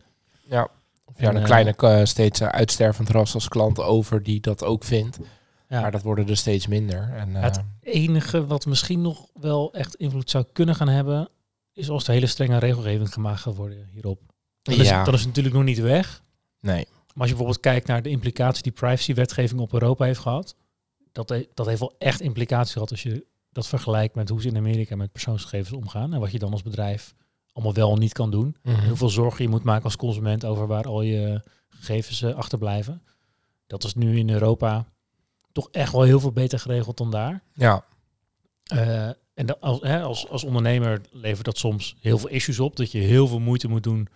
[0.49, 0.69] Ja.
[1.15, 4.41] Of ja, En, een eh, kleine, eh, steeds eh, uitstervend ras als klant over die
[4.41, 5.19] dat ook vindt.
[5.69, 5.81] Ja.
[5.81, 7.13] Maar dat worden er steeds minder.
[7.17, 11.29] En, Het enige wat misschien nog wel echt invloed zou kunnen gaan hebben,
[11.73, 14.21] is als er hele strenge regelgeving gemaakt gaat worden hierop.
[14.63, 16.23] Dan is, ja, dan is natuurlijk nog niet weg.
[16.61, 16.87] nee.
[16.87, 20.55] Maar als je bijvoorbeeld kijkt naar de implicatie die privacywetgeving op Europa heeft gehad,
[21.13, 24.49] dat, he- dat heeft wel echt implicaties gehad als je dat vergelijkt met hoe ze
[24.49, 27.15] in Amerika met persoonsgegevens omgaan en wat je dan als bedrijf
[27.55, 28.57] allemaal wel en niet kan doen.
[28.63, 28.81] Mhm.
[28.81, 33.03] En hoeveel zorgen je moet maken als consument over waar al je gegevens eh, achterblijven.
[33.67, 34.85] Dat is nu in Europa
[35.53, 37.43] toch echt wel heel veel beter geregeld dan daar.
[37.53, 37.85] Ja,
[38.65, 42.77] Eh, en dat als, hè, als, als ondernemer levert dat soms heel veel issues op.
[42.77, 44.09] Dat je heel veel moeite moet doen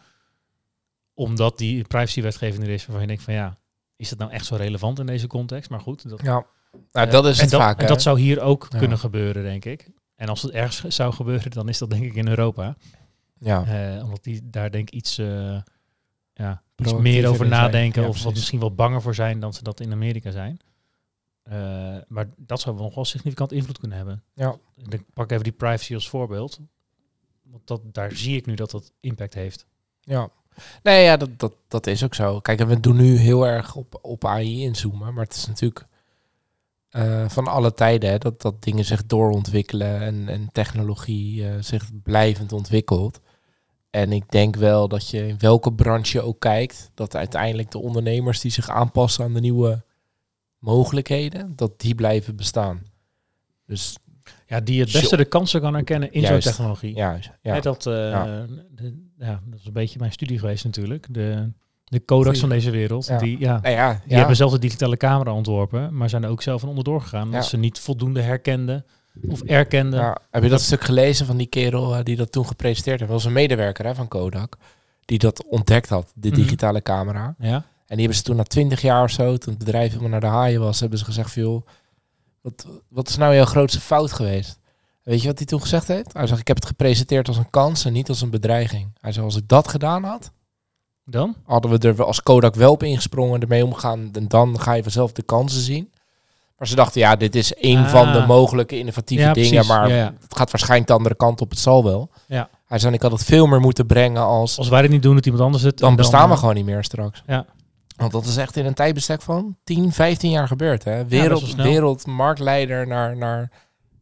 [1.14, 2.80] omdat die privacywetgeving er is.
[2.82, 3.56] Waarvan je denkt van ja,
[3.96, 5.70] is dat nou echt zo relevant in deze context?
[5.70, 6.46] Maar goed, dat, ja.
[6.92, 7.80] Nou, eh, dat is en het dat, vaak.
[7.80, 8.78] En dat zou hier ook Ja.
[8.78, 9.90] kunnen gebeuren, denk ik.
[10.16, 12.76] En als het ergens zou gebeuren, dan is dat denk ik in Europa.
[13.40, 13.64] Ja.
[13.64, 15.60] Eh, omdat die daar denk ik iets, eh,
[16.34, 18.02] ja, iets meer over nadenken.
[18.02, 20.60] Ja, of wat misschien wel banger voor zijn dan ze dat in Amerika zijn.
[21.42, 24.22] Eh, maar dat zou wel nog wel significant invloed kunnen hebben.
[24.34, 24.56] Ja.
[24.76, 26.60] Ik denk, pak even die privacy als voorbeeld.
[27.42, 29.66] Want dat, daar zie ik nu dat dat impact heeft.
[30.00, 30.30] Ja.
[30.82, 32.40] Nee, ja, dat, dat, dat is ook zo.
[32.40, 35.86] Kijk, en we doen nu heel erg op, op AI inzoomen, maar het is natuurlijk
[36.88, 41.90] eh, van alle tijden hè, dat, dat dingen zich doorontwikkelen en, en technologie eh, zich
[42.02, 43.20] blijvend ontwikkelt.
[43.90, 47.78] En ik denk wel dat je in welke branche je ook kijkt, dat uiteindelijk de
[47.78, 49.82] ondernemers die zich aanpassen aan de nieuwe
[50.58, 52.82] mogelijkheden, dat die blijven bestaan.
[53.66, 53.96] Dus
[54.46, 56.46] Ja, die het beste de kansen kan herkennen in zo'n Juist.
[56.46, 56.94] technologie.
[56.96, 57.60] ja, ja.
[57.60, 58.46] Dat, eh, Ja.
[58.70, 61.06] de- ja, dat is een beetje mijn studie geweest natuurlijk.
[61.10, 61.52] De,
[61.84, 63.06] de Kodaks van deze wereld.
[63.06, 63.18] Ja.
[63.18, 66.42] Die, ja, Nou ja, Die hebben zelf de digitale camera ontworpen, maar zijn er ook
[66.42, 67.24] zelf van onderdoor gegaan.
[67.24, 67.48] Omdat Ja.
[67.48, 68.84] ze niet voldoende herkenden
[69.28, 70.00] of erkenden.
[70.00, 73.10] Ja, heb je dat stuk gelezen van die kerel eh, die dat toen gepresenteerd heeft?
[73.12, 74.56] Dat was een medewerker hè, van Kodak.
[75.04, 76.36] Die dat ontdekt had, de Mhm.
[76.36, 77.34] digitale camera.
[77.38, 77.54] Ja.
[77.54, 80.20] En die hebben ze toen na twintig jaar of zo, toen het bedrijf helemaal naar
[80.20, 81.66] de haaien was, hebben ze gezegd van joh,
[82.40, 84.58] wat, wat is nou jouw grootste fout geweest?
[85.02, 86.12] Weet je wat hij toen gezegd heeft?
[86.12, 88.90] Hij zegt, ik heb het gepresenteerd als een kans en niet als een bedreiging.
[89.00, 90.30] Hij zei, als ik dat gedaan had,
[91.04, 91.36] Dan?
[91.44, 94.10] hadden we er als Kodak wel op ingesprongen, ermee omgaan.
[94.12, 95.92] En dan ga je vanzelf de kansen zien.
[96.58, 97.88] Maar ze dachten, ja, dit is een Ah.
[97.88, 99.68] van de mogelijke innovatieve Ja, dingen, precies.
[99.68, 100.14] maar Ja, ja.
[100.20, 102.10] het gaat waarschijnlijk de andere kant op, het zal wel.
[102.26, 102.48] Ja.
[102.66, 104.58] Hij zei, ik had het veel meer moeten brengen als...
[104.58, 105.78] Als wij het niet doen, doet iemand anders het.
[105.78, 107.22] Dan bestaan we eh, gewoon niet meer straks.
[107.26, 107.44] Ja.
[107.96, 110.84] Want dat is echt in een tijdbestek van 10, 15 jaar gebeurd.
[110.84, 111.06] Hè?
[111.06, 111.66] Wereld, snel.
[111.66, 113.50] wereldmarktleider naar, naar...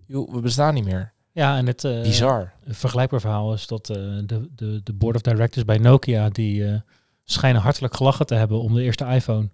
[0.06, 1.12] Joh, we bestaan niet meer.
[1.32, 2.52] Ja, en het eh, Bizar.
[2.64, 6.82] een vergelijkbaar verhaal is dat eh, de, de, de board of directors bij Nokia, die
[7.24, 9.48] schijnen hartelijk gelachen te hebben om de eerste iPhone.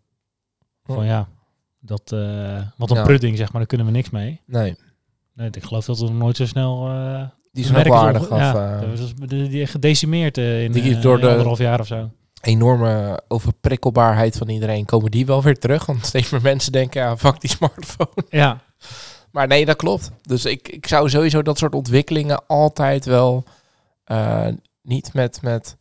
[0.85, 0.93] Hm.
[0.93, 1.29] Van ja,
[1.85, 3.03] dat, eh, wat een Ja.
[3.05, 4.41] pudding zeg maar, daar kunnen we niks mee.
[4.47, 4.77] Nee,
[5.35, 6.89] Nee, ik geloof dat er nog nooit zo snel...
[6.89, 8.53] eh die zijn ook merken wel is aardig onge- af.
[8.55, 8.81] ja,
[9.23, 12.11] eh, die, die gedecimeerd in, Die door in de- anderhalf jaar of zo.
[12.43, 14.85] enorme overprikkelbaarheid van iedereen.
[14.85, 15.87] Komen die wel weer terug?
[15.87, 18.25] Want steeds meer mensen denken, ja, fuck die smartphone.
[18.31, 18.61] Ja,
[19.33, 20.11] Maar nee, dat klopt.
[20.23, 23.45] Dus ik, ik zou sowieso dat soort ontwikkelingen altijd wel
[24.83, 25.77] niet met, met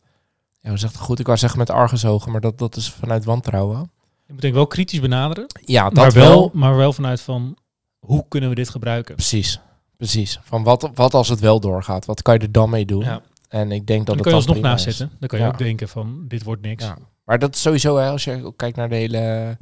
[0.60, 1.18] ja, hoe zegt het goed?
[1.18, 3.90] Ik wou zeggen met argusogen, maar dat, dat is vanuit wantrouwen.
[4.26, 5.46] Je moet denk ik wel kritisch benaderen.
[5.64, 6.28] Ja, dat maar, wel.
[6.28, 7.56] wel, maar wel vanuit van,
[7.98, 9.14] hoe kunnen we dit gebruiken?
[9.14, 9.60] Precies,
[9.96, 10.38] precies.
[10.42, 12.04] Van wat, wat als het wel doorgaat?
[12.04, 13.04] Wat kan je er dan mee doen?
[13.04, 13.22] Ja.
[13.48, 15.10] En ik denk dat Dan kun je alsnog naast zitten.
[15.18, 15.50] Dan kan je Ja.
[15.50, 16.84] ook denken van, dit wordt niks.
[16.84, 16.98] Ja.
[17.24, 19.56] Maar dat is sowieso, hè, als je kijkt naar de hele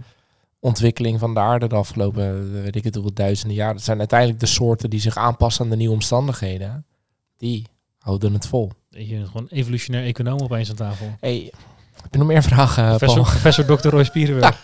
[0.58, 3.74] ontwikkeling van de aarde de afgelopen, eh, weet ik het hoeveel duizenden jaren.
[3.74, 6.86] Het zijn uiteindelijk de soorten die zich aanpassen aan de nieuwe omstandigheden.
[7.36, 7.66] Die
[7.98, 8.70] houden het vol.
[8.88, 11.06] Je, gewoon evolutionair econoom opeens aan tafel.
[11.20, 11.52] Hey,
[12.02, 13.30] heb je nog meer vragen, professor, Paul?
[13.30, 13.88] professor Dr.
[13.88, 14.60] Roy Spierenburg.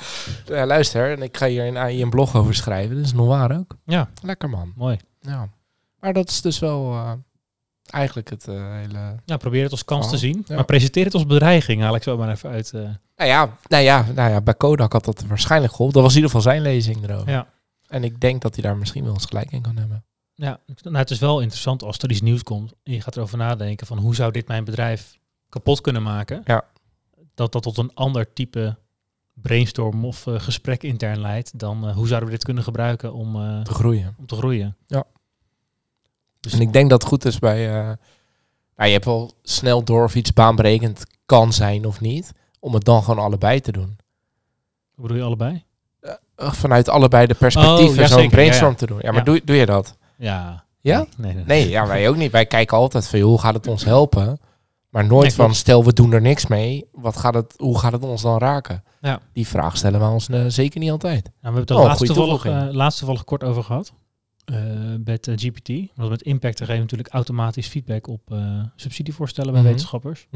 [0.47, 2.97] Ja, luister, en ik ga hier een, een blog over schrijven.
[2.97, 3.77] Dat is nog waar ook.
[3.85, 4.73] Ja, Lekker man.
[4.77, 4.97] mooi.
[5.21, 5.49] Ja.
[6.01, 7.13] Maar dat is dus wel eh,
[7.87, 9.15] eigenlijk het eh, hele...
[9.25, 10.45] Ja, probeer het als kans Oh, te zien.
[10.47, 10.55] ja.
[10.55, 12.73] Maar presenteer het als bedreiging, haal ik zo maar even uit.
[12.73, 12.81] eh.
[13.17, 15.95] Nou ja, nou ja, nou ja, bij Kodak had dat waarschijnlijk geholpen.
[15.95, 17.31] Dat was in ieder geval zijn lezing erover.
[17.31, 17.47] ja.
[17.87, 20.05] En ik denk dat hij daar misschien wel eens gelijk in kan hebben.
[20.35, 23.39] Ja, nou, het is wel interessant als er iets nieuws komt en je gaat erover
[23.39, 25.19] nadenken van hoe zou dit mijn bedrijf
[25.49, 26.43] kapot kunnen maken.
[26.45, 26.65] Ja.
[27.37, 28.77] Dat dat tot een ander type
[29.35, 33.37] brainstorm of eh, gesprek intern leidt dan eh, hoe zouden we dit kunnen gebruiken om,
[33.37, 34.15] eh, Te groeien.
[34.19, 34.77] om te groeien.
[34.87, 35.05] Ja.
[36.41, 37.85] Dus En ik denk dat het goed is bij, eh,
[38.77, 42.33] Nou, je hebt wel snel door of iets baanbrekend kan zijn of niet.
[42.61, 43.97] Om het dan gewoon allebei te doen.
[44.95, 45.65] Hoe bedoel je allebei?
[46.03, 46.13] Uh,
[46.53, 48.77] vanuit allebei de perspectieven Oh, ja, zo'n brainstorm Ja, ja.
[48.79, 48.99] te doen.
[49.03, 49.25] Ja, maar Ja.
[49.25, 49.97] Doe, doe je dat?
[50.17, 50.65] Ja.
[50.81, 50.99] Ja?
[50.99, 51.45] Nee, nee, nee.
[51.45, 52.33] Nee, ja, wij ook niet.
[52.33, 54.39] Wij kijken altijd van, joh, hoe gaat het ons helpen?
[54.97, 56.85] Maar nooit Nee, van, stel we doen er niks mee.
[56.93, 58.83] Wat gaat het, hoe gaat het ons dan raken?
[59.01, 59.21] Ja.
[59.33, 61.23] Die vraag stellen we ons eh, zeker niet altijd.
[61.25, 62.71] Nou, we hebben het er Oh, laatst, goede toevallig, toevoeging.
[62.71, 63.93] eh, laatst toevallig kort over gehad.
[64.45, 64.57] eh,
[65.05, 65.69] met GPT.
[65.95, 69.71] Want met Impact geven natuurlijk automatisch feedback op eh, subsidievoorstellen bij Mhm.
[69.71, 70.27] wetenschappers.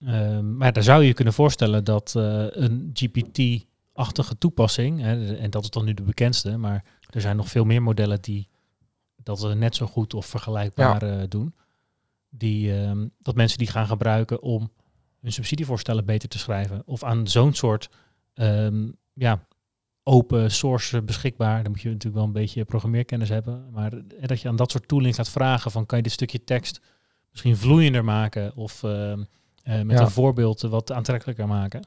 [0.00, 5.50] Ehm, maar daar zou je je kunnen voorstellen dat eh, een GPT-achtige toepassing, hè, en
[5.50, 8.48] dat is dan nu de bekendste, maar er zijn nog veel meer modellen die
[9.22, 11.54] dat net zo goed of vergelijkbaar eh, doen.
[12.30, 14.70] Die, ehm, dat mensen die gaan gebruiken om
[15.20, 16.82] hun subsidievoorstellen beter te schrijven.
[16.86, 17.88] Of aan zo'n soort
[18.34, 19.46] ehm, ja,
[20.02, 21.62] open source beschikbaar.
[21.62, 23.70] Dan moet je natuurlijk wel een beetje programmeerkennis hebben.
[23.70, 26.44] Maar eh, dat je aan dat soort tooling gaat vragen van kan je dit stukje
[26.44, 26.80] tekst
[27.30, 29.24] misschien vloeiender maken of ehm,
[29.62, 30.02] eh, met Ja.
[30.04, 31.86] een voorbeeld wat aantrekkelijker maken.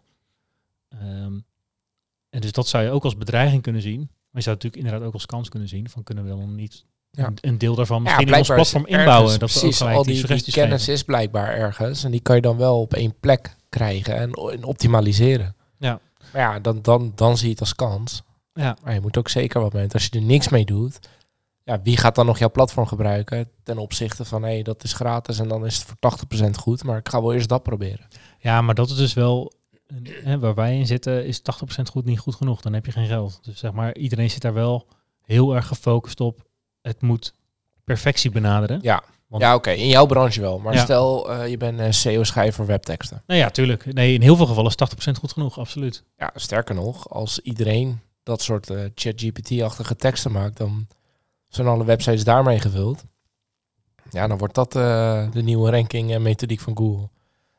[2.29, 3.99] En dus dat zou je ook als bedreiging kunnen zien.
[3.99, 5.89] Maar je zou het natuurlijk inderdaad ook als kans kunnen zien.
[5.89, 7.31] Van kunnen we dan niet Ja.
[7.41, 9.39] een, deel daarvan Ja, misschien in ons platform inbouwen.
[9.39, 10.93] Dat precies, al die, die, die suggesties kennis geven.
[10.93, 12.03] is blijkbaar ergens.
[12.03, 15.55] En die kan je dan wel op één plek krijgen en, en optimaliseren.
[15.77, 15.99] Ja.
[16.33, 18.23] Maar ja, dan, dan, dan zie je het als kans.
[18.53, 18.77] Ja.
[18.83, 19.87] Maar je moet ook zeker wat mee.
[19.91, 20.99] Als je er niks mee doet,
[21.63, 23.49] ja, wie gaat dan nog jouw platform gebruiken?
[23.63, 26.83] Ten opzichte van, hé, dat is gratis en dan is het voor 80% goed.
[26.83, 28.07] Maar ik ga wel eerst dat proberen.
[28.39, 29.53] Ja, maar dat is dus wel...
[30.23, 31.43] Hè, waar wij in zitten is 80%
[31.91, 32.61] goed niet goed genoeg.
[32.61, 33.39] Dan heb je geen geld.
[33.41, 34.87] Dus zeg maar, iedereen zit daar wel
[35.21, 36.49] heel erg gefocust op.
[36.81, 37.33] Het moet
[37.83, 38.79] perfectie benaderen.
[38.81, 40.59] Ja, Want- ja oké, in jouw branche wel.
[40.59, 40.83] Maar Ja.
[40.83, 43.23] stel, eh, je bent SEO-schrijver voor webteksten.
[43.27, 43.93] Nou ja, tuurlijk.
[43.93, 46.03] Nee, in heel veel gevallen is 80% goed genoeg, absoluut.
[46.17, 50.87] Ja, sterker nog, als iedereen dat soort eh, ChatGPT-achtige teksten maakt, dan
[51.47, 53.03] zijn alle websites daarmee gevuld.
[54.09, 57.09] Ja, dan wordt dat eh, de nieuwe ranking en methodiek van Google.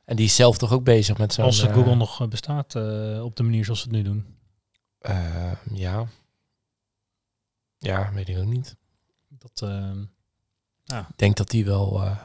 [0.05, 1.45] En die is zelf toch ook bezig met zo'n...
[1.45, 4.03] Als eh, eh, Google nog eh, bestaat eh, op de manier zoals ze het nu
[4.03, 4.27] doen.
[4.99, 6.07] eh, ja.
[7.79, 8.77] Ja, weet ik ook niet.
[9.43, 10.01] Dat, ehm,
[10.99, 12.17] Ik denk dat die wel eh,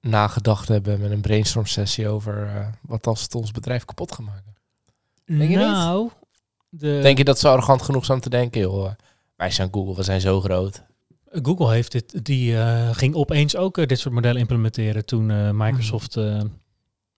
[0.00, 4.26] nagedacht hebben met een brainstorm sessie over eh, wat als het ons bedrijf kapot gaat
[4.26, 4.54] maken.
[5.24, 5.56] Denk je niet?
[5.56, 6.10] nou,
[6.68, 8.92] de, Denk je dat ze arrogant genoeg zijn om te denken, joh, eh,
[9.36, 10.82] wij zijn Google, we zijn zo groot.
[11.30, 12.56] Google heeft dit, die
[12.94, 16.16] ging opeens ook dit soort modellen implementeren toen Microsoft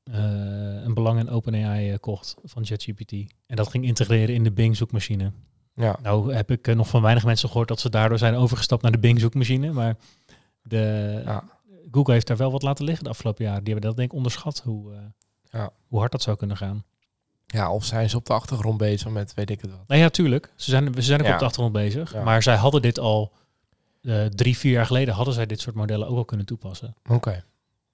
[0.05, 3.13] eh, een belang in OpenAI kocht van ChatGPT.
[3.47, 5.33] En dat ging integreren in de Bing zoekmachine.
[5.75, 8.83] Ja, Nou heb ik eh, nog van weinig mensen gehoord dat ze daardoor zijn overgestapt
[8.83, 9.73] naar de Bing zoekmachine.
[9.73, 9.97] Maar
[10.63, 11.45] de, Ja.
[11.91, 13.65] Google heeft daar wel wat laten liggen de afgelopen jaren.
[13.65, 14.99] Die hebben dat denk ik onderschat hoe, eh,
[15.51, 15.71] Ja.
[15.89, 16.85] hoe hard dat zou kunnen gaan.
[17.47, 19.85] ja, of zijn ze op de achtergrond bezig met weet ik het wat.
[19.89, 20.53] Nou ja, tuurlijk.
[20.57, 21.33] Ze zijn, ze zijn ook Ja.
[21.33, 22.15] op de achtergrond bezig.
[22.25, 23.33] Maar zij hadden dit al
[24.03, 26.95] eh, drie, vier jaar geleden hadden zij dit soort modellen ook al kunnen toepassen.
[27.09, 27.45] Oké.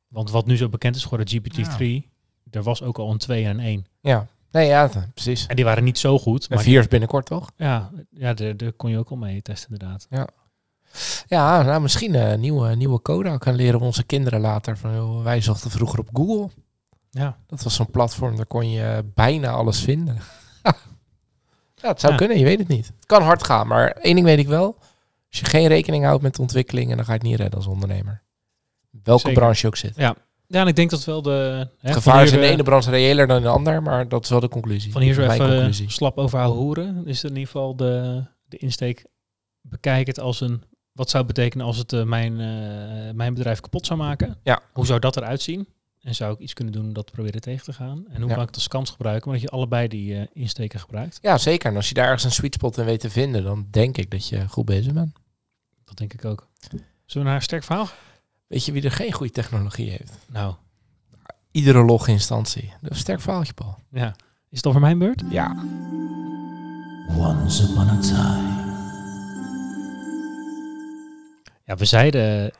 [0.08, 2.08] Want wat nu zo bekend is geworden, GPT-3,
[2.50, 3.86] er was ook al een 2 en een 1.
[4.00, 5.46] Ja, nee, ja, precies.
[5.46, 6.46] En die waren niet zo goed.
[6.46, 7.50] En Maar vier is binnenkort, toch?
[7.56, 10.06] ja, ja daar, daar kon je ook al mee testen inderdaad.
[11.28, 13.38] Ja, nou, misschien een nieuwe, nieuwe code.
[13.38, 16.50] Dan leren we onze kinderen later van, wij zochten vroeger op Google.
[17.10, 20.14] Ja, Dat was zo'n platform, daar kon je bijna alles vinden.
[21.74, 22.18] ja, het zou Ja.
[22.18, 22.86] kunnen, je weet het niet.
[22.86, 24.76] Het kan hard gaan, maar één ding weet ik wel.
[25.30, 28.22] Als je geen rekening houdt met ontwikkelingen, dan ga je het niet redden als ondernemer.
[29.02, 29.38] Welke Zeker.
[29.40, 29.96] branche je ook zit.
[29.96, 30.14] ja.
[30.50, 31.68] Ja en ik denk dat wel de...
[31.78, 34.24] Hè, gevaar is in de eh, ene branche reëler dan in de ander, maar dat
[34.24, 34.92] is wel de conclusie.
[34.92, 35.90] Van hier zo even conclusie.
[35.90, 37.06] slap over ouwe hoeren.
[37.06, 39.06] Is in ieder geval de, de insteek.
[39.60, 40.62] Bekijk het als een...
[40.92, 44.36] Wat zou het betekenen als het eh, mijn, eh, mijn bedrijf kapot zou maken?
[44.42, 44.60] Ja.
[44.72, 45.68] Hoe zou dat eruit zien?
[46.00, 48.04] En zou ik iets kunnen doen om dat te proberen tegen te gaan?
[48.10, 48.34] En hoe Ja.
[48.34, 49.30] kan ik het als kans gebruiken?
[49.30, 51.18] Maar dat je allebei die eh, insteken gebruikt.
[51.22, 51.70] Ja, zeker.
[51.70, 54.10] En als je daar ergens een sweet spot in weet te vinden, dan denk ik
[54.10, 55.12] dat je goed bezig bent.
[55.84, 56.48] Dat denk ik ook.
[56.60, 57.88] Zullen we naar een sterk verhaal?
[58.50, 60.12] Weet je wie er geen goede technologie heeft?
[60.26, 60.54] Nou,
[61.50, 62.62] Iedere loginstantie.
[62.80, 63.76] Dat is een sterk verhaaltje, Paul.
[63.88, 64.14] ja.
[64.50, 65.22] Is het over mijn beurt?
[65.30, 65.56] Ja.
[67.16, 68.48] Once upon a time.
[71.64, 72.50] Ja, we zeiden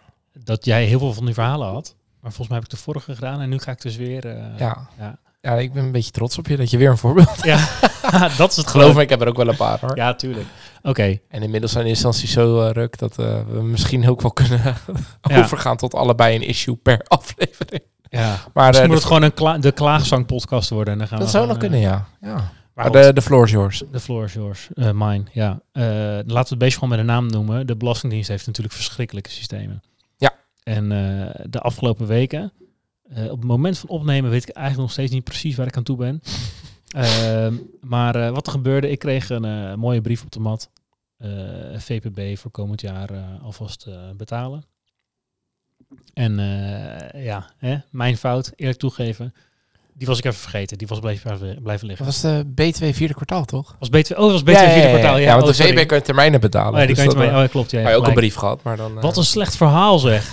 [0.44, 1.94] dat jij heel veel van die verhalen had.
[2.20, 3.40] Maar volgens mij heb ik de vorige gedaan.
[3.40, 4.26] En nu ga ik dus weer...
[4.26, 4.88] eh, Ja.
[4.98, 5.18] Ja.
[5.40, 7.68] ja, ik ben een beetje trots op je dat je weer een voorbeeld ja.
[8.37, 9.96] dat is het Geloof me, ik heb er ook wel een paar hoor.
[9.96, 10.46] Ja, tuurlijk.
[10.83, 11.19] Oké.
[11.29, 14.61] En inmiddels zijn de instanties zo eh, ruk dat eh, we misschien ook wel kunnen
[15.23, 15.38] Ja.
[15.43, 17.83] overgaan tot allebei een issue per aflevering.
[18.11, 18.37] Ja.
[18.55, 20.93] Maar Misschien eh, moet de- het gewoon een kla de klaagzang-podcast worden.
[20.93, 22.07] En dan gaan dat we zou nog kunnen, ja.
[22.21, 22.53] ja.
[22.75, 23.83] Maar de, de floor is yours.
[23.93, 24.69] De floor is yours.
[24.75, 25.61] Mine, ja.
[25.73, 27.66] Laten we het beest gewoon met een naam noemen.
[27.66, 29.83] De Belastingdienst heeft natuurlijk verschrikkelijke systemen.
[30.16, 30.33] Ja.
[30.62, 30.88] En
[31.51, 32.53] de afgelopen weken,
[33.14, 35.83] op het moment van opnemen weet ik eigenlijk nog steeds niet precies waar ik aan
[35.83, 36.23] toe ben.
[36.94, 40.70] Ehm, maar eh, wat er gebeurde, ik kreeg een eh, mooie brief op de mat.
[41.16, 44.64] Eh, VPB voor komend jaar alvast betalen.
[46.14, 46.37] En
[47.22, 49.35] ja, hè, mijn fout, eerlijk toegeven.
[50.00, 50.78] Die was ik even vergeten.
[50.78, 52.06] Die was blijven, blijven liggen.
[52.06, 53.76] Dat was de B2 vierde kwartaal, toch?
[53.78, 55.16] Was B2, oh, dat was B2 vierde kwartaal.
[55.16, 55.62] Ja, ja want oh, de.
[55.62, 56.72] VB kan je termijnen betalen.
[56.72, 57.28] Oh, ja, die dus kan je dat, mee.
[57.28, 57.70] eh, Oh, ja, klopt.
[57.70, 58.96] Ja, maar je ook een brief gehad, maar dan...
[58.96, 60.32] eh, Wat een slecht verhaal zeg.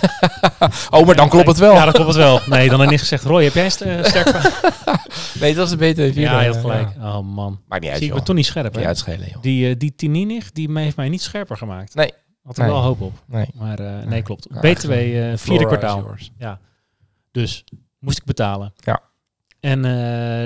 [0.90, 1.72] Oh, maar dan klopt het wel.
[1.74, 2.40] Ja, dan klopt het wel.
[2.46, 3.24] Nee, dan heb ik niet gezegd.
[3.24, 3.70] Roy, heb jij eh,
[4.04, 4.96] sterk verhaal?
[5.40, 6.20] Nee, dat is de B2 vierde.
[6.20, 6.88] Ja, je had eh, gelijk.
[6.98, 7.18] ja.
[7.18, 7.60] Oh man.
[7.68, 8.86] Maakt niet uit, Zie ik toch niet scherp, hè?
[8.86, 9.42] uitschelen, joh.
[9.42, 11.94] Die, eh, die Tininich, die heeft mij niet scherper gemaakt.
[11.94, 12.12] Nee.
[12.42, 12.72] Had er Nee.
[12.72, 13.12] wel hoop op.
[13.26, 13.46] Nee.
[13.54, 14.50] Maar eh, nee, klopt.
[14.50, 15.98] Nou, B2 echt, eh, vierde kwartaal.
[16.00, 16.30] yours.
[17.32, 17.64] Dus
[17.98, 18.72] moest ik betalen.
[18.76, 19.00] Ja.
[19.60, 19.90] En eh,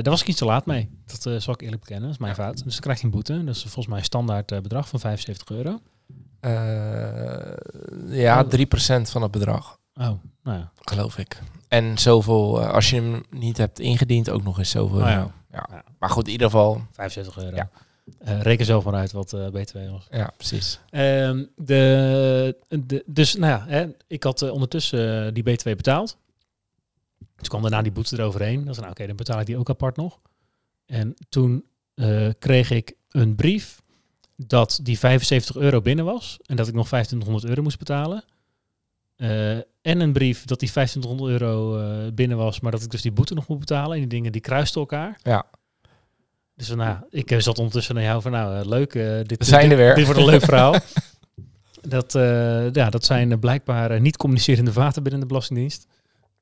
[0.03, 0.90] daar was ik iets te laat mee.
[1.07, 2.05] Dat eh, zal ik eerlijk bekennen.
[2.05, 2.64] Dat is mijn fout.
[2.64, 3.44] Dus dan krijg je een boete.
[3.44, 5.81] Dat is volgens mij een standaard eh, bedrag van 75 euro.
[8.07, 8.48] Ja, 3%
[9.03, 10.09] van het bedrag, Oh,
[10.42, 10.72] nou ja.
[10.81, 11.38] geloof ik.
[11.68, 14.98] En zoveel, als je hem niet hebt ingediend, ook nog eens zoveel.
[14.98, 15.33] Oh ja.
[15.53, 15.68] ja.
[15.70, 15.85] Ja.
[15.98, 17.57] Maar goed, in ieder geval, 75 euro.
[17.57, 17.68] Ja.
[18.25, 20.07] Reken zelf maar uit wat eh, B2 was.
[20.11, 20.81] ja, precies.
[20.90, 26.16] Ehm, de, de, dus nou ja, hè, ik had ondertussen die B2 betaald.
[27.42, 28.64] Toen kwam daarna die boete eroverheen.
[28.64, 30.20] Dat is nou oké, dan betaal ik die ook apart nog.
[30.87, 33.83] En toen eh, kreeg ik een brief
[34.37, 38.24] dat die 75 euro binnen was en dat ik nog 2500 euro moest betalen.
[39.16, 43.02] Eh, en een brief dat die 2500 euro eh, binnen was, maar dat ik dus
[43.02, 43.92] die boete nog moet betalen.
[43.92, 45.18] En die dingen die kruisten elkaar.
[45.22, 45.46] Ja.
[46.55, 48.92] Dus van, nou, ik zat ondertussen naar jou van, nou, leuk.
[49.28, 49.94] dit, zijn dit, er weer.
[49.94, 50.74] Dit wordt een leuk verhaal.
[51.96, 52.12] dat,
[52.72, 55.87] ja, dat zijn blijkbaar niet communicerende vaten binnen de Belastingdienst.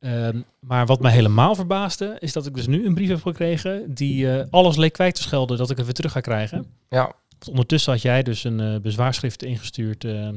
[0.01, 3.95] Ehm, maar wat mij helemaal verbaasde, is dat ik dus nu een brief heb gekregen
[3.95, 6.67] die eh, alles leek kwijt te schelden dat ik het weer terug ga krijgen.
[6.89, 10.29] Ja, Want ondertussen had jij dus een eh, bezwaarschrift ingestuurd eh,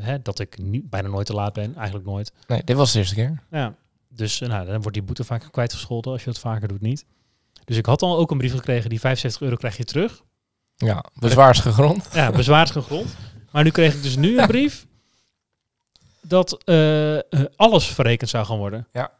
[0.00, 2.32] hè, dat ik niet, bijna nooit te laat ben, eigenlijk nooit.
[2.46, 3.42] nee, dit was de eerste keer.
[3.50, 3.74] Ja,
[4.08, 7.04] dus nou, dan wordt die boete vaak kwijtgescholden als je dat vaker doet niet.
[7.64, 10.22] Dus ik had al ook een brief gekregen, die 75 euro krijg je terug.
[10.76, 12.08] Ja, bezwaarsgegrond.
[12.12, 13.16] Ja, bezwaargegrond.
[13.50, 14.86] Maar nu kreeg ik dus nu een brief
[16.26, 17.22] dat eh, eh,
[17.56, 18.86] alles verrekend zou gaan worden.
[18.92, 19.12] Ja.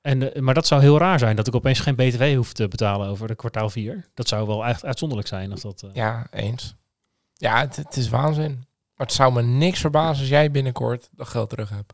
[0.00, 2.68] En, eh, maar dat zou heel raar zijn, dat ik opeens geen btw hoef te
[2.68, 4.04] betalen over de kwartaal 4.
[4.14, 5.84] Dat zou wel echt uitzonderlijk zijn als dat...
[5.92, 6.74] Ja, eens.
[7.34, 8.64] Ja, het, het is waanzin.
[8.94, 11.92] Maar het zou me niks verbazen als jij binnenkort dat geld terug hebt.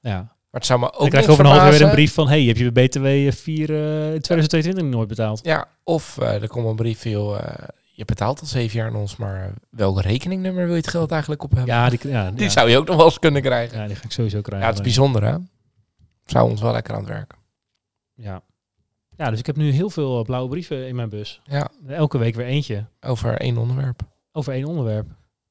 [0.00, 0.38] ja.
[0.50, 2.28] Maar het zou me ook Dan krijg over een half jaar weer een brief van...
[2.28, 5.40] hey, heb je btw 4 eh, in 2022 nooit betaald?
[5.42, 7.40] Ja, of er komt een brief van,
[8.00, 11.42] je betaalt al zeven jaar aan ons, maar welk rekeningnummer wil je het geld eigenlijk
[11.42, 11.74] op hebben?
[11.74, 12.48] Ja, die, ja, Die ja.
[12.48, 13.78] zou je ook nog wel eens kunnen krijgen.
[13.78, 14.60] ja, die ga ik sowieso krijgen.
[14.68, 15.36] Ja, het is bijzonder hè.
[16.24, 17.38] Zou ons wel lekker aan het werken.
[18.14, 18.42] Ja.
[19.16, 21.40] ja, dus ik heb nu heel veel eh, blauwe brieven in mijn bus.
[21.44, 22.84] Ja, Elke week weer eentje.
[23.00, 24.00] over één onderwerp.
[24.32, 25.06] Over één onderwerp.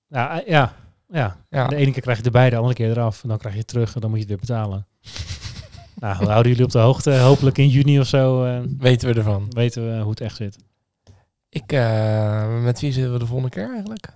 [0.08, 0.74] Ja, eh, ja,
[1.08, 1.38] ja.
[1.50, 3.24] Ja, De ene keer krijg je erbij, de andere keer eraf.
[3.24, 4.88] En dan krijg je het terug en dan moet je het weer betalen.
[6.00, 7.18] nou, we houden jullie op de hoogte.
[7.18, 9.46] Hopelijk in juni of zo eh, weten we ervan.
[9.50, 10.58] weten we hoe het echt zit.
[11.50, 14.08] Ik, eh, met wie zitten we de volgende keer eigenlijk?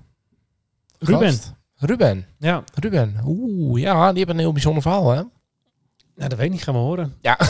[1.00, 1.28] Ruben.
[1.28, 1.54] Gast?
[1.76, 2.26] Ruben.
[2.40, 3.22] Ja, Ruben.
[3.26, 5.16] Oeh, ja, die heeft een heel bijzonder verhaal hè.
[5.16, 5.30] nou,
[6.16, 6.64] dat weet ik niet.
[6.64, 7.18] Gaan we horen.
[7.22, 7.38] Ja.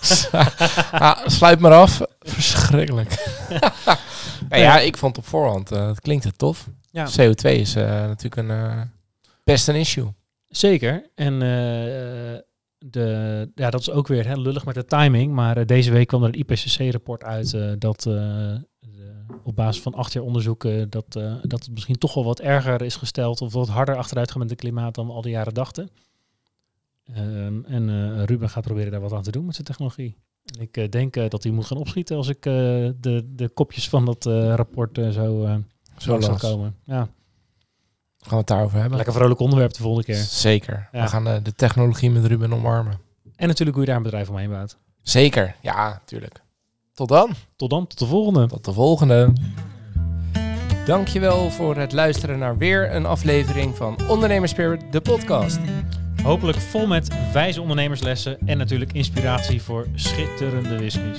[0.92, 2.00] ah, sluit maar af.
[2.20, 3.36] Verschrikkelijk.
[4.48, 6.68] nou ja, ik vond op voorhand, eh, het klinkt het tof.
[6.90, 8.90] Ja, CO2 is eh, natuurlijk een
[9.44, 10.08] best een issue.
[10.48, 11.10] zeker.
[11.14, 11.38] En
[12.78, 15.32] de, ja, dat is ook weer hè, lullig met de timing.
[15.32, 18.06] Maar deze week kwam er een IPCC-rapport uit dat
[19.44, 22.82] op basis van acht jaar onderzoeken dat, eh, dat het misschien toch wel wat erger
[22.82, 25.54] is gesteld of wat harder achteruit gaat met het klimaat dan we al die jaren
[25.54, 25.90] dachten.
[27.14, 30.16] Ehm, en eh, Ruben gaat proberen daar wat aan te doen met zijn technologie.
[30.54, 32.52] En ik eh, denk eh, dat hij moet gaan opschieten als ik eh,
[33.00, 35.54] de, de kopjes van dat eh, rapport eh, zo, eh
[35.98, 36.40] Zo las.
[36.40, 36.76] komen.
[36.84, 37.08] Ja,
[38.18, 38.96] Gaan we het daarover hebben?
[38.96, 40.16] lekker vrolijk onderwerp de volgende keer.
[40.16, 40.88] Zeker.
[40.92, 41.02] Ja.
[41.02, 42.98] We gaan eh, de technologie met Ruben omarmen.
[43.36, 44.78] En natuurlijk hoe je daar een bedrijf omheen bouwt.
[45.02, 45.56] Zeker.
[45.62, 46.42] Ja, tuurlijk.
[47.00, 47.30] Tot dan.
[47.56, 48.46] Tot dan, tot de volgende.
[48.46, 49.32] Tot de volgende.
[50.86, 55.58] Dankjewel voor het luisteren naar weer een aflevering van Ondernemerspirit, de podcast.
[56.22, 61.18] Hopelijk vol met wijze ondernemerslessen en natuurlijk inspiratie voor schitterende whiskies.